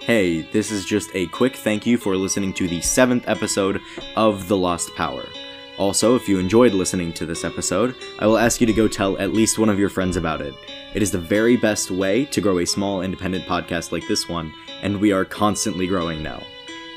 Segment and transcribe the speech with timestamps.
[0.00, 3.82] Hey, this is just a quick thank you for listening to the seventh episode
[4.16, 5.28] of The Lost Power.
[5.76, 9.18] Also, if you enjoyed listening to this episode, I will ask you to go tell
[9.18, 10.54] at least one of your friends about it.
[10.94, 14.54] It is the very best way to grow a small independent podcast like this one,
[14.80, 16.42] and we are constantly growing now.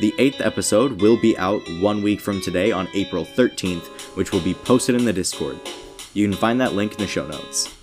[0.00, 4.40] The eighth episode will be out one week from today on April 13th, which will
[4.40, 5.60] be posted in the Discord.
[6.14, 7.77] You can find that link in the show notes.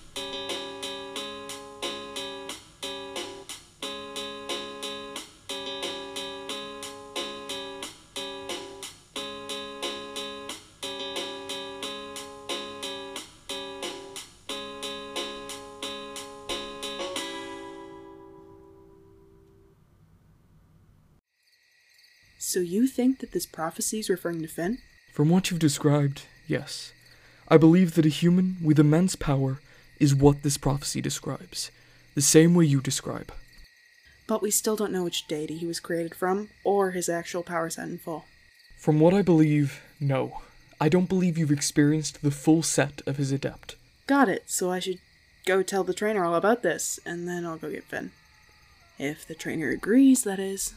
[22.55, 24.77] So you think that this prophecy is referring to Finn?
[25.12, 26.94] From what you've described, yes.
[27.50, 29.59] I believe that a human with immense power
[30.00, 31.70] is what this prophecy describes,
[32.13, 33.34] the same way you describe.
[34.26, 37.70] But we still don't know which deity he was created from, or his actual power
[37.70, 38.23] set in full.
[38.77, 40.40] From what I believe, no.
[40.79, 43.76] I don't believe you've experienced the full set of his adept.
[44.07, 44.99] Got it, so I should
[45.46, 48.12] go tell the trainer all about this, and then I'll go get Finn.
[48.98, 50.74] If the trainer agrees, that is.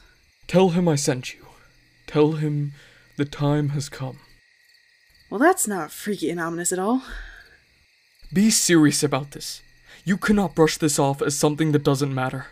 [0.48, 1.44] Tell him I sent you.
[2.08, 2.72] Tell him
[3.16, 4.18] the time has come.
[5.28, 7.02] Well, that's not freaky and ominous at all.
[8.32, 9.60] Be serious about this.
[10.04, 12.46] You cannot brush this off as something that doesn't matter.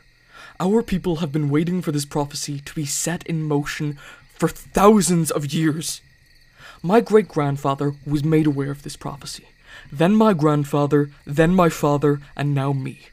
[0.61, 3.99] Our people have been waiting for this prophecy to be set in motion
[4.35, 6.03] for thousands of years.
[6.83, 9.49] My great grandfather was made aware of this prophecy.
[9.91, 13.07] Then my grandfather, then my father, and now me.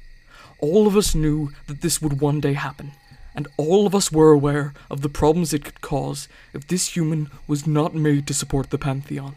[0.59, 2.91] All of us knew that this would one day happen,
[3.35, 7.29] and all of us were aware of the problems it could cause if this human
[7.47, 9.35] was not made to support the Pantheon.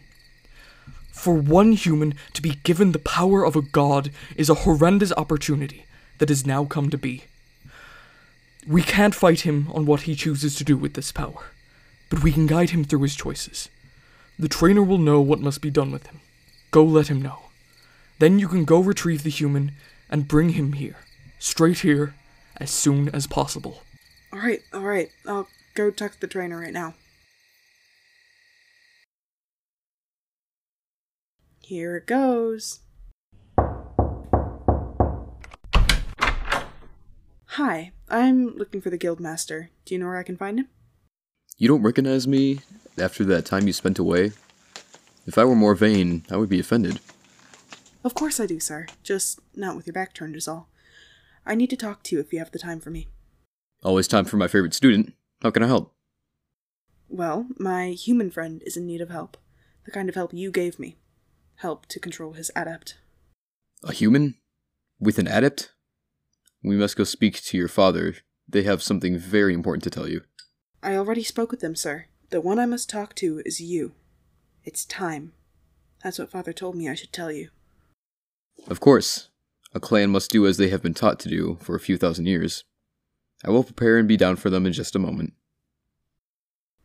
[1.12, 5.86] For one human to be given the power of a god is a horrendous opportunity
[6.18, 7.24] that has now come to be.
[8.66, 11.46] We can't fight him on what he chooses to do with this power,
[12.10, 13.70] but we can guide him through his choices.
[14.38, 16.20] The trainer will know what must be done with him.
[16.70, 17.44] Go let him know.
[18.18, 19.72] Then you can go retrieve the human
[20.10, 20.96] and bring him here,
[21.38, 22.14] straight here,
[22.58, 23.82] as soon as possible.
[24.36, 25.08] Alright, alright.
[25.26, 26.92] I'll go talk to the trainer right now.
[31.62, 32.80] Here it goes.
[37.46, 39.68] Hi, I'm looking for the guildmaster.
[39.86, 40.68] Do you know where I can find him?
[41.56, 42.60] You don't recognize me
[42.98, 44.32] after that time you spent away?
[45.26, 47.00] If I were more vain, I would be offended.
[48.04, 48.86] Of course I do, sir.
[49.02, 50.68] Just not with your back turned is all.
[51.46, 53.08] I need to talk to you if you have the time for me.
[53.86, 55.12] Always time for my favorite student.
[55.42, 55.94] How can I help?
[57.08, 59.36] Well, my human friend is in need of help.
[59.84, 60.96] The kind of help you gave me.
[61.58, 62.98] Help to control his adept.
[63.84, 64.34] A human?
[64.98, 65.70] With an adept?
[66.64, 68.16] We must go speak to your father.
[68.48, 70.22] They have something very important to tell you.
[70.82, 72.06] I already spoke with them, sir.
[72.30, 73.92] The one I must talk to is you.
[74.64, 75.32] It's time.
[76.02, 77.50] That's what father told me I should tell you.
[78.66, 79.28] Of course.
[79.74, 82.26] A clan must do as they have been taught to do for a few thousand
[82.26, 82.64] years.
[83.46, 85.32] I will prepare and be down for them in just a moment.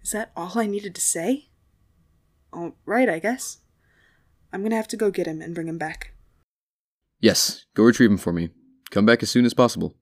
[0.04, 1.50] Is that all I needed to say?
[2.54, 3.58] All right, I guess.
[4.54, 6.14] I'm gonna have to go get him and bring him back.
[7.20, 8.50] Yes, go retrieve him for me.
[8.92, 9.96] Come back as soon as possible.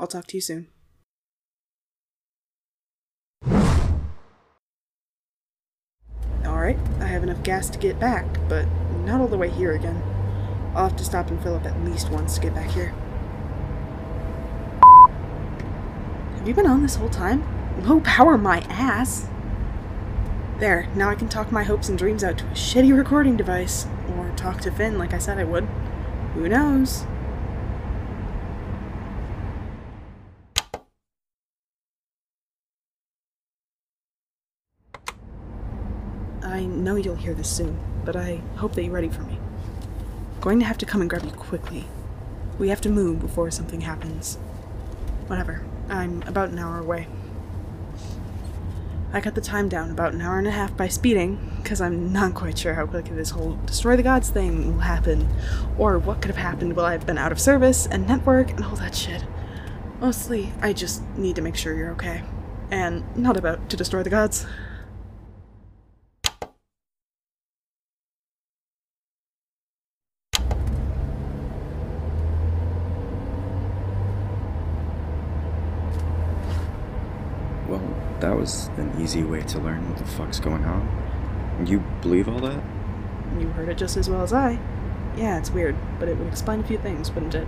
[0.00, 0.68] I'll talk to you soon.
[6.46, 8.66] Alright, I have enough gas to get back, but
[9.04, 10.02] not all the way here again.
[10.74, 12.94] I'll have to stop and fill up at least once to get back here.
[16.38, 17.44] Have you been on this whole time?
[17.84, 19.28] Low power my ass!
[20.58, 23.86] There, now I can talk my hopes and dreams out to a shitty recording device.
[24.16, 25.64] Or talk to Finn like I said I would.
[26.34, 27.04] Who knows?
[36.42, 39.38] I know you'll hear this soon, but I hope that you're ready for me.
[40.36, 41.86] I'm going to have to come and grab you quickly.
[42.60, 44.36] We have to move before something happens.
[45.26, 45.64] Whatever.
[45.88, 47.06] I'm about an hour away.
[49.10, 52.12] I cut the time down about an hour and a half by speeding, because I'm
[52.12, 55.26] not quite sure how quickly this whole destroy the gods thing will happen,
[55.78, 58.76] or what could have happened while I've been out of service and network and all
[58.76, 59.24] that shit.
[60.00, 62.22] Mostly, I just need to make sure you're okay.
[62.70, 64.46] And not about to destroy the gods.
[77.66, 77.82] Well,
[78.20, 81.66] that was an easy way to learn what the fuck's going on.
[81.66, 82.62] You believe all that?
[83.38, 84.58] You heard it just as well as I.
[85.18, 87.46] Yeah, it's weird, but it would explain a few things, wouldn't it?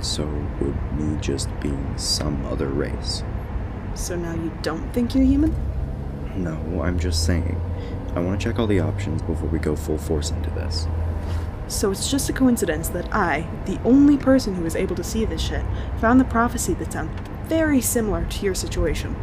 [0.00, 0.24] So
[0.60, 3.22] would me just being some other race?
[3.94, 5.54] So now you don't think you're human?
[6.34, 7.60] No, I'm just saying.
[8.14, 10.86] I want to check all the options before we go full force into this.
[11.68, 15.26] So it's just a coincidence that I, the only person who was able to see
[15.26, 15.64] this shit,
[16.00, 17.10] found the prophecy that sounds
[17.48, 19.14] very similar to your situation.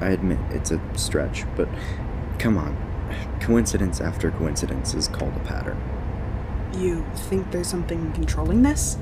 [0.00, 1.68] I admit it's a stretch, but
[2.38, 2.76] come on.
[3.40, 5.80] Coincidence after coincidence is called a pattern.
[6.76, 8.98] You think there's something controlling this?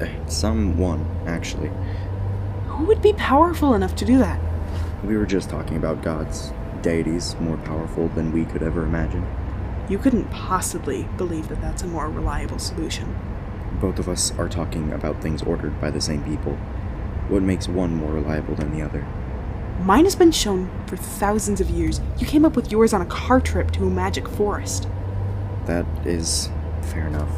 [0.00, 1.70] Eh, Someone, actually.
[2.66, 4.40] Who would be powerful enough to do that?
[5.04, 9.26] We were just talking about gods, deities more powerful than we could ever imagine.
[9.88, 13.14] You couldn't possibly believe that that's a more reliable solution.
[13.80, 16.54] Both of us are talking about things ordered by the same people.
[17.28, 19.06] What makes one more reliable than the other?
[19.84, 22.00] Mine has been shown for thousands of years.
[22.16, 24.86] You came up with yours on a car trip to a magic forest.
[25.66, 26.50] That is
[26.82, 27.28] fair enough.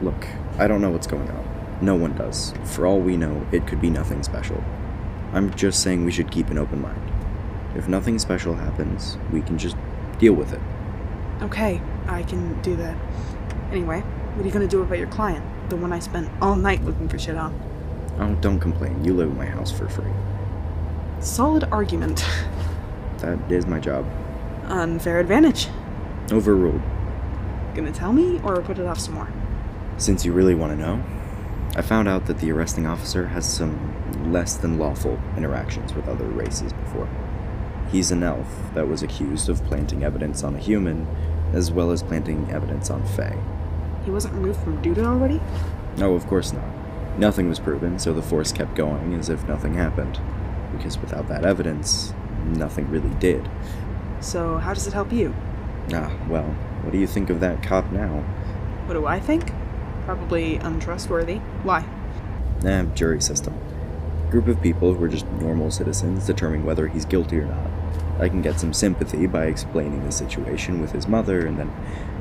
[0.00, 0.26] Look,
[0.58, 1.78] I don't know what's going on.
[1.82, 2.54] No one does.
[2.64, 4.64] For all we know, it could be nothing special.
[5.34, 7.12] I'm just saying we should keep an open mind.
[7.74, 9.76] If nothing special happens, we can just
[10.18, 10.60] deal with it.
[11.42, 12.96] Okay, I can do that.
[13.70, 15.44] Anyway, what are you gonna do about your client?
[15.68, 17.52] The one I spent all night looking for shit on.
[18.18, 19.04] Oh, don't complain.
[19.04, 20.10] You live at my house for free.
[21.20, 22.24] Solid argument.
[23.18, 24.06] That is my job.
[24.64, 25.68] Unfair advantage.
[26.30, 26.82] Overruled.
[27.74, 29.28] Gonna tell me or put it off some more?
[29.96, 31.02] Since you really want to know,
[31.76, 36.24] I found out that the arresting officer has some less than lawful interactions with other
[36.24, 37.08] races before.
[37.90, 41.06] He's an elf that was accused of planting evidence on a human,
[41.52, 43.38] as well as planting evidence on Fae.
[44.04, 45.40] He wasn't removed from duty already?
[45.96, 46.64] No, of course not.
[47.18, 50.20] Nothing was proven, so the force kept going as if nothing happened.
[50.72, 52.12] Because without that evidence,
[52.44, 53.48] nothing really did.
[54.20, 55.34] So how does it help you?
[55.92, 58.20] Ah, well, what do you think of that cop now?
[58.86, 59.52] What do I think?
[60.04, 61.36] Probably untrustworthy.
[61.62, 61.84] Why?
[62.64, 63.54] Eh, jury system.
[64.30, 67.70] Group of people who are just normal citizens determining whether he's guilty or not.
[68.18, 71.70] I can get some sympathy by explaining the situation with his mother and then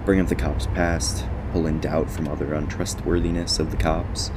[0.06, 4.30] bring up the cop's past, pull in doubt from other untrustworthiness of the cops,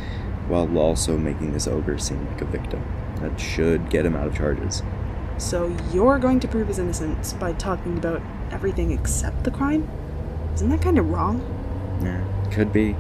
[0.49, 2.83] while also making this ogre seem like a victim.
[3.21, 4.83] That should get him out of charges.
[5.39, 9.89] So you're going to prove his innocence by talking about everything except the crime?
[10.55, 11.41] Isn't that kind of wrong?
[12.03, 12.97] Yeah, could be.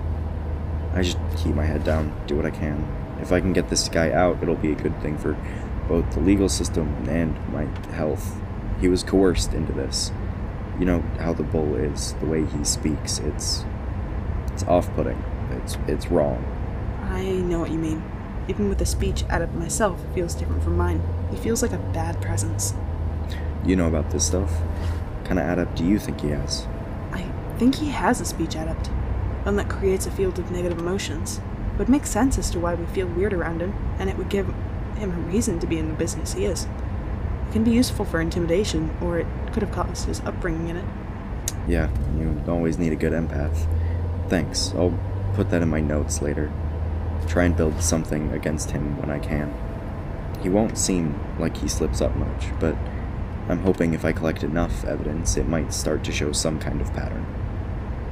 [0.95, 2.87] I just keep my head down, do what I can.
[3.21, 5.37] If I can get this guy out, it'll be a good thing for
[5.89, 8.41] both the legal system and my health.
[8.81, 10.13] He was coerced into this.
[10.79, 13.65] You know how the bull is, the way he speaks, it's
[14.53, 15.23] it's off-putting.
[15.51, 16.45] It's it's wrong.
[17.09, 18.03] I know what you mean.
[18.49, 21.03] Even with a speech adept myself, it feels different from mine.
[21.31, 22.75] He feels like a bad presence.
[23.65, 24.51] You know about this stuff.
[24.51, 26.67] What kind of adept do you think he has?
[27.13, 27.23] I
[27.59, 28.89] think he has a speech adept.
[29.45, 31.41] One that creates a field of negative emotions.
[31.75, 34.29] It would make sense as to why we feel weird around him, and it would
[34.29, 34.47] give
[34.97, 36.65] him a reason to be in the business he is.
[36.65, 40.85] It can be useful for intimidation, or it could have caused his upbringing in it.
[41.67, 43.67] Yeah, you always need a good empath.
[44.29, 44.73] Thanks.
[44.75, 44.99] I'll
[45.35, 46.53] put that in my notes later.
[47.27, 49.53] Try and build something against him when I can.
[50.43, 52.77] He won't seem like he slips up much, but
[53.49, 56.93] I'm hoping if I collect enough evidence, it might start to show some kind of
[56.93, 57.27] pattern.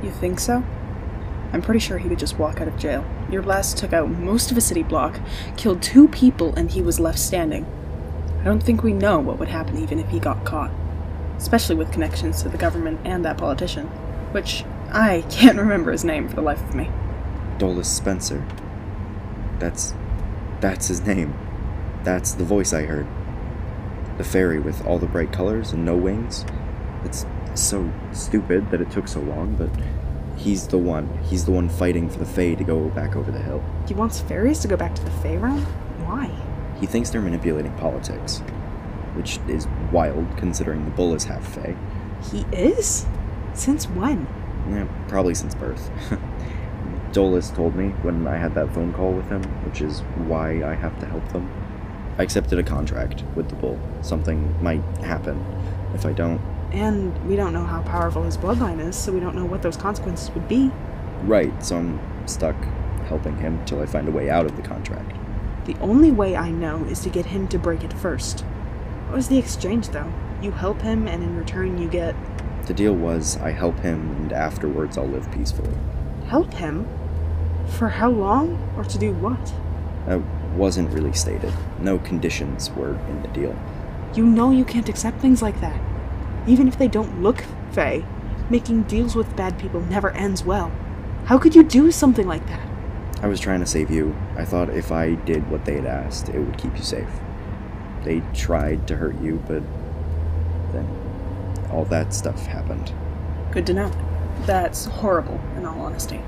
[0.02, 0.64] You think so?
[1.52, 3.04] I'm pretty sure he would just walk out of jail.
[3.30, 5.20] Your blast took out most of a city block,
[5.56, 7.66] killed two people, and he was left standing.
[8.40, 10.70] I don't think we know what would happen even if he got caught.
[11.36, 13.86] Especially with connections to the government and that politician.
[14.32, 16.90] Which I can't remember his name for the life of me.
[17.58, 18.44] Dolus Spencer.
[19.58, 19.94] That's.
[20.60, 21.34] that's his name.
[22.04, 23.06] That's the voice I heard.
[24.18, 26.44] The fairy with all the bright colors and no wings.
[27.04, 29.70] It's so stupid that it took so long, but
[30.36, 31.18] he's the one.
[31.24, 33.62] He's the one fighting for the Fae to go back over the hill.
[33.86, 35.62] He wants fairies to go back to the Fae realm?
[36.04, 36.30] Why?
[36.80, 38.38] He thinks they're manipulating politics,
[39.14, 41.76] which is wild considering the bull is half Fae.
[42.30, 43.06] He is?
[43.54, 44.26] Since when?
[44.68, 45.90] Yeah, probably since birth.
[47.16, 50.74] Dolus told me when I had that phone call with him, which is why I
[50.74, 51.50] have to help them.
[52.18, 53.80] I accepted a contract with the bull.
[54.02, 55.42] Something might happen.
[55.94, 56.38] If I don't,
[56.72, 59.78] And we don't know how powerful his bloodline is, so we don't know what those
[59.78, 60.70] consequences would be.
[61.22, 62.54] right, so I'm stuck
[63.06, 65.16] helping him till I find a way out of the contract.
[65.64, 68.40] The only way I know is to get him to break it first.
[69.06, 70.12] What was the exchange, though?
[70.42, 72.14] You help him, and in return, you get.
[72.66, 75.74] The deal was I help him, and afterwards I'll live peacefully.
[76.26, 76.86] Help him?
[77.68, 78.58] For how long?
[78.76, 79.52] Or to do what?
[80.06, 80.20] That
[80.54, 81.52] wasn't really stated.
[81.80, 83.58] No conditions were in the deal.
[84.14, 85.78] You know you can't accept things like that.
[86.46, 88.04] Even if they don't look Fae,
[88.48, 90.72] making deals with bad people never ends well.
[91.26, 92.66] How could you do something like that?
[93.20, 94.14] I was trying to save you.
[94.36, 97.08] I thought if I did what they had asked, it would keep you safe.
[98.04, 99.62] They tried to hurt you, but
[100.72, 100.88] then
[101.70, 102.92] all that stuff happened.
[103.50, 103.90] Good to know.
[104.46, 106.20] That's horrible, in all honesty.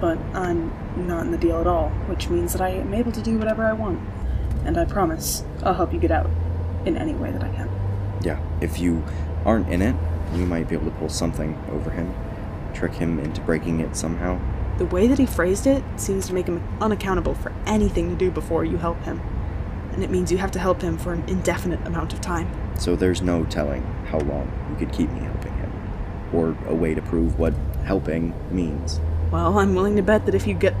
[0.00, 0.72] But I'm
[1.06, 3.64] not in the deal at all, which means that I am able to do whatever
[3.64, 4.00] I want.
[4.64, 6.30] And I promise I'll help you get out
[6.84, 7.70] in any way that I can.
[8.22, 9.04] Yeah, if you
[9.44, 9.94] aren't in it,
[10.34, 12.14] you might be able to pull something over him,
[12.74, 14.38] trick him into breaking it somehow.
[14.78, 18.30] The way that he phrased it seems to make him unaccountable for anything to do
[18.30, 19.20] before you help him.
[19.92, 22.50] And it means you have to help him for an indefinite amount of time.
[22.78, 25.72] So there's no telling how long you could keep me helping him,
[26.34, 29.00] or a way to prove what helping means.
[29.36, 30.74] Well, I'm willing to bet that if you get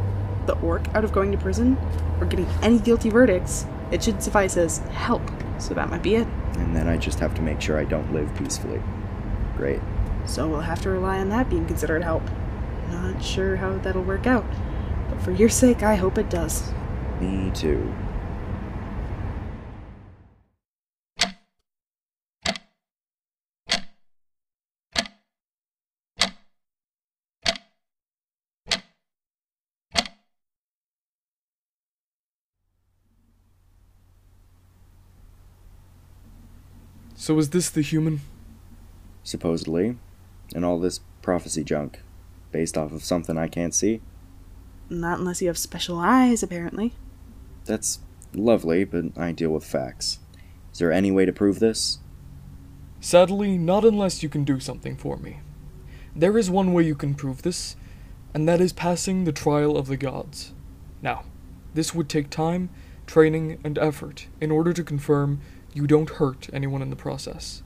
[0.46, 1.76] the orc out of going to prison,
[2.18, 5.20] or getting any guilty verdicts, it should suffice as help.
[5.58, 6.26] So that might be it.
[6.54, 8.82] And then I just have to make sure I don't live peacefully.
[9.58, 9.82] Great.
[10.24, 12.22] So we'll have to rely on that being considered help.
[12.90, 14.46] Not sure how that'll work out,
[15.10, 16.72] but for your sake, I hope it does.
[17.20, 17.94] Me too.
[37.16, 38.20] So is this the human?
[39.24, 39.96] Supposedly.
[40.54, 42.02] And all this prophecy junk.
[42.52, 44.00] Based off of something I can't see.
[44.88, 46.94] Not unless you have special eyes, apparently.
[47.64, 48.00] That's
[48.32, 50.20] lovely, but I deal with facts.
[50.72, 51.98] Is there any way to prove this?
[53.00, 55.40] Sadly, not unless you can do something for me.
[56.14, 57.76] There is one way you can prove this,
[58.34, 60.52] and that is passing the trial of the gods.
[61.02, 61.24] Now,
[61.74, 62.70] this would take time,
[63.06, 65.40] training, and effort in order to confirm
[65.76, 67.62] you don't hurt anyone in the process.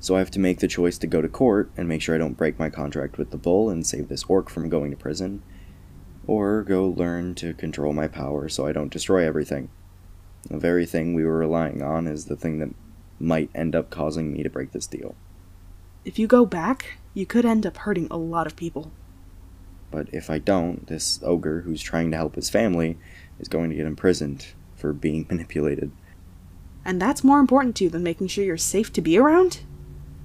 [0.00, 2.18] So I have to make the choice to go to court and make sure I
[2.18, 5.44] don't break my contract with the bull and save this orc from going to prison,
[6.26, 9.68] or go learn to control my power so I don't destroy everything.
[10.50, 12.74] The very thing we were relying on is the thing that
[13.20, 15.14] might end up causing me to break this deal.
[16.04, 18.90] If you go back, you could end up hurting a lot of people.
[19.92, 22.98] But if I don't, this ogre who's trying to help his family
[23.38, 25.92] is going to get imprisoned for being manipulated.
[26.86, 29.58] And that's more important to you than making sure you're safe to be around?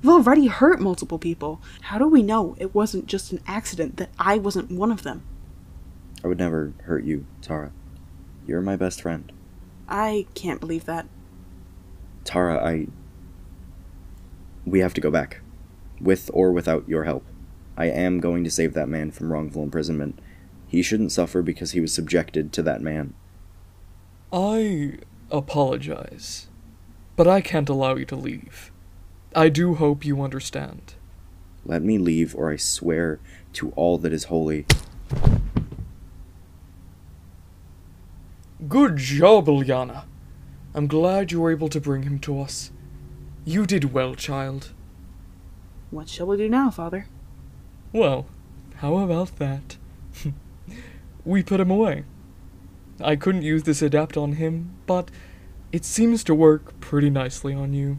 [0.03, 1.59] You've already hurt multiple people.
[1.81, 5.23] How do we know it wasn't just an accident that I wasn't one of them?
[6.23, 7.71] I would never hurt you, Tara.
[8.45, 9.31] You're my best friend.
[9.89, 11.07] I can't believe that.
[12.25, 12.87] Tara, I.
[14.63, 15.41] We have to go back.
[15.99, 17.25] With or without your help.
[17.75, 20.19] I am going to save that man from wrongful imprisonment.
[20.67, 23.15] He shouldn't suffer because he was subjected to that man.
[24.31, 24.99] I
[25.31, 26.47] apologize,
[27.15, 28.71] but I can't allow you to leave.
[29.35, 30.95] I do hope you understand.
[31.65, 33.19] Let me leave, or I swear
[33.53, 34.65] to all that is holy.
[38.67, 40.03] Good job, Ilyana.
[40.73, 42.71] I'm glad you were able to bring him to us.
[43.43, 44.71] You did well, child.
[45.89, 47.07] What shall we do now, Father?
[47.91, 48.27] Well,
[48.75, 49.77] how about that?
[51.25, 52.05] we put him away.
[53.03, 55.09] I couldn't use this adept on him, but
[55.71, 57.97] it seems to work pretty nicely on you.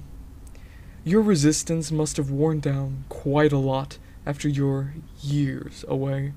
[1.05, 6.33] Your resistance must have worn down quite a lot after your years away.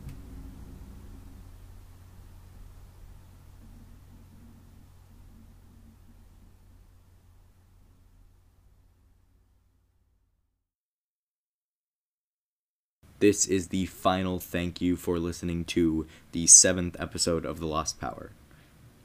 [13.20, 18.00] This is the final thank you for listening to the seventh episode of The Lost
[18.00, 18.32] Power.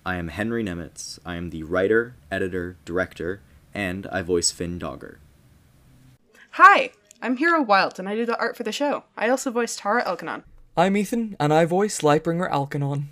[0.04, 1.18] I am Henrik Nemitz.
[1.26, 3.42] I am the writer, editor, director,
[3.74, 5.18] and I voice Finn Dogger.
[6.52, 9.04] Hi, I'm Hiro Wilde, and I do the art for the show.
[9.14, 10.44] I also voice Tara Elkanon.
[10.74, 13.10] I'm Ethan, and I voice Lightbringer Alkanon.